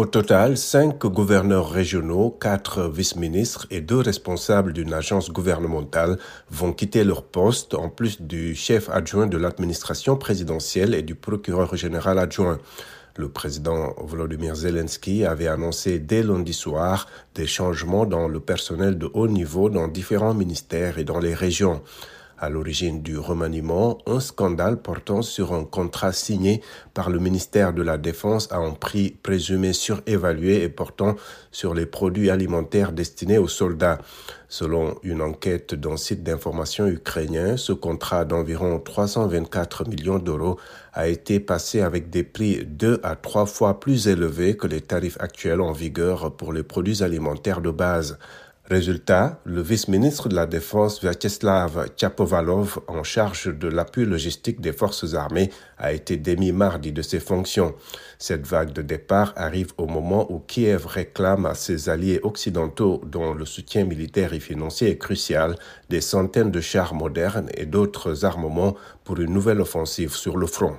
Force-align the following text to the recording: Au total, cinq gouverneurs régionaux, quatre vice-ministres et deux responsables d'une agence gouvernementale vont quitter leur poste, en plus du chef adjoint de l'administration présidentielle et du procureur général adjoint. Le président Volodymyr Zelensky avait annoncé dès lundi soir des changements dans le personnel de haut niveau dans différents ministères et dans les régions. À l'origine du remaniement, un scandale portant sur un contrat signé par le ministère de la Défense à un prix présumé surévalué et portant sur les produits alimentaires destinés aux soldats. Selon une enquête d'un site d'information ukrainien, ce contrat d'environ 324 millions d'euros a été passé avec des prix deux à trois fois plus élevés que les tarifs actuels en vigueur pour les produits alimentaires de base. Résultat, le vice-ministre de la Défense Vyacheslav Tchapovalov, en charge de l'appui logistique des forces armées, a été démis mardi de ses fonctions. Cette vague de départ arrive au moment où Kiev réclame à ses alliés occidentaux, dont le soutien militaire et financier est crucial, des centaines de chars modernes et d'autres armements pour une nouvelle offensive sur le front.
Au 0.00 0.06
total, 0.06 0.56
cinq 0.56 1.04
gouverneurs 1.04 1.68
régionaux, 1.68 2.30
quatre 2.30 2.88
vice-ministres 2.88 3.66
et 3.70 3.82
deux 3.82 3.98
responsables 3.98 4.72
d'une 4.72 4.94
agence 4.94 5.30
gouvernementale 5.30 6.16
vont 6.50 6.72
quitter 6.72 7.04
leur 7.04 7.22
poste, 7.22 7.74
en 7.74 7.90
plus 7.90 8.22
du 8.22 8.54
chef 8.54 8.88
adjoint 8.88 9.26
de 9.26 9.36
l'administration 9.36 10.16
présidentielle 10.16 10.94
et 10.94 11.02
du 11.02 11.14
procureur 11.14 11.76
général 11.76 12.18
adjoint. 12.18 12.56
Le 13.16 13.28
président 13.28 13.94
Volodymyr 13.98 14.54
Zelensky 14.54 15.26
avait 15.26 15.48
annoncé 15.48 15.98
dès 15.98 16.22
lundi 16.22 16.54
soir 16.54 17.06
des 17.34 17.46
changements 17.46 18.06
dans 18.06 18.26
le 18.26 18.40
personnel 18.40 18.96
de 18.96 19.10
haut 19.12 19.28
niveau 19.28 19.68
dans 19.68 19.86
différents 19.86 20.32
ministères 20.32 20.98
et 20.98 21.04
dans 21.04 21.18
les 21.18 21.34
régions. 21.34 21.82
À 22.42 22.48
l'origine 22.48 23.02
du 23.02 23.18
remaniement, 23.18 23.98
un 24.06 24.18
scandale 24.18 24.80
portant 24.80 25.20
sur 25.20 25.52
un 25.52 25.64
contrat 25.64 26.14
signé 26.14 26.62
par 26.94 27.10
le 27.10 27.18
ministère 27.18 27.74
de 27.74 27.82
la 27.82 27.98
Défense 27.98 28.50
à 28.50 28.56
un 28.56 28.70
prix 28.70 29.10
présumé 29.22 29.74
surévalué 29.74 30.62
et 30.62 30.70
portant 30.70 31.16
sur 31.52 31.74
les 31.74 31.84
produits 31.84 32.30
alimentaires 32.30 32.92
destinés 32.92 33.36
aux 33.36 33.46
soldats. 33.46 33.98
Selon 34.48 34.96
une 35.02 35.20
enquête 35.20 35.74
d'un 35.74 35.98
site 35.98 36.22
d'information 36.22 36.86
ukrainien, 36.86 37.58
ce 37.58 37.74
contrat 37.74 38.24
d'environ 38.24 38.80
324 38.80 39.86
millions 39.86 40.18
d'euros 40.18 40.58
a 40.94 41.08
été 41.08 41.40
passé 41.40 41.82
avec 41.82 42.08
des 42.08 42.24
prix 42.24 42.64
deux 42.64 43.00
à 43.02 43.16
trois 43.16 43.44
fois 43.44 43.80
plus 43.80 44.08
élevés 44.08 44.56
que 44.56 44.66
les 44.66 44.80
tarifs 44.80 45.18
actuels 45.20 45.60
en 45.60 45.72
vigueur 45.72 46.34
pour 46.34 46.54
les 46.54 46.62
produits 46.62 47.02
alimentaires 47.02 47.60
de 47.60 47.70
base. 47.70 48.18
Résultat, 48.70 49.40
le 49.42 49.62
vice-ministre 49.62 50.28
de 50.28 50.36
la 50.36 50.46
Défense 50.46 51.00
Vyacheslav 51.00 51.88
Tchapovalov, 51.96 52.78
en 52.86 53.02
charge 53.02 53.52
de 53.52 53.66
l'appui 53.66 54.04
logistique 54.04 54.60
des 54.60 54.72
forces 54.72 55.14
armées, 55.14 55.50
a 55.76 55.92
été 55.92 56.16
démis 56.16 56.52
mardi 56.52 56.92
de 56.92 57.02
ses 57.02 57.18
fonctions. 57.18 57.74
Cette 58.20 58.46
vague 58.46 58.72
de 58.72 58.80
départ 58.80 59.32
arrive 59.34 59.72
au 59.76 59.88
moment 59.88 60.30
où 60.32 60.38
Kiev 60.38 60.86
réclame 60.86 61.46
à 61.46 61.56
ses 61.56 61.88
alliés 61.88 62.20
occidentaux, 62.22 63.00
dont 63.04 63.34
le 63.34 63.44
soutien 63.44 63.82
militaire 63.82 64.34
et 64.34 64.40
financier 64.40 64.90
est 64.90 64.98
crucial, 64.98 65.56
des 65.88 66.00
centaines 66.00 66.52
de 66.52 66.60
chars 66.60 66.94
modernes 66.94 67.50
et 67.54 67.66
d'autres 67.66 68.24
armements 68.24 68.76
pour 69.02 69.18
une 69.18 69.32
nouvelle 69.32 69.60
offensive 69.60 70.14
sur 70.14 70.36
le 70.36 70.46
front. 70.46 70.76